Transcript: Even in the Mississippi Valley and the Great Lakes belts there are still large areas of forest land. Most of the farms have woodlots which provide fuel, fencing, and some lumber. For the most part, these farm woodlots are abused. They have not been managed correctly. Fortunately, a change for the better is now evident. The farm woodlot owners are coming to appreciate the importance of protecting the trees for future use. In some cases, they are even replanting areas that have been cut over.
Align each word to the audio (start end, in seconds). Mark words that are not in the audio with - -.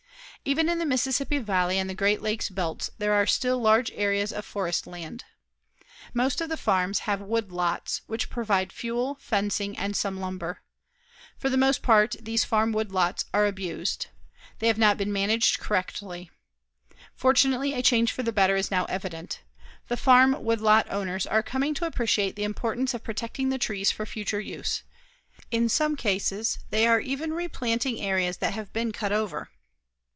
Even 0.43 0.69
in 0.69 0.79
the 0.79 0.87
Mississippi 0.87 1.37
Valley 1.37 1.77
and 1.77 1.87
the 1.87 1.93
Great 1.93 2.19
Lakes 2.19 2.49
belts 2.49 2.89
there 2.97 3.13
are 3.13 3.27
still 3.27 3.59
large 3.59 3.91
areas 3.91 4.33
of 4.33 4.43
forest 4.43 4.87
land. 4.87 5.23
Most 6.15 6.41
of 6.41 6.49
the 6.49 6.57
farms 6.57 7.01
have 7.01 7.19
woodlots 7.19 8.01
which 8.07 8.27
provide 8.27 8.73
fuel, 8.73 9.19
fencing, 9.21 9.77
and 9.77 9.95
some 9.95 10.19
lumber. 10.19 10.63
For 11.37 11.47
the 11.51 11.59
most 11.59 11.83
part, 11.83 12.15
these 12.19 12.43
farm 12.43 12.73
woodlots 12.73 13.23
are 13.31 13.45
abused. 13.45 14.07
They 14.57 14.65
have 14.65 14.79
not 14.79 14.97
been 14.97 15.13
managed 15.13 15.59
correctly. 15.59 16.31
Fortunately, 17.13 17.75
a 17.75 17.83
change 17.83 18.11
for 18.11 18.23
the 18.23 18.31
better 18.33 18.55
is 18.55 18.71
now 18.71 18.85
evident. 18.85 19.41
The 19.89 19.95
farm 19.97 20.35
woodlot 20.43 20.87
owners 20.89 21.27
are 21.27 21.43
coming 21.43 21.75
to 21.75 21.85
appreciate 21.85 22.35
the 22.35 22.45
importance 22.45 22.95
of 22.95 23.03
protecting 23.03 23.49
the 23.49 23.59
trees 23.59 23.91
for 23.91 24.07
future 24.07 24.39
use. 24.41 24.81
In 25.51 25.69
some 25.69 25.95
cases, 25.95 26.57
they 26.71 26.87
are 26.87 26.99
even 26.99 27.31
replanting 27.31 28.01
areas 28.01 28.37
that 28.37 28.53
have 28.53 28.73
been 28.73 28.91
cut 28.91 29.11
over. 29.11 29.51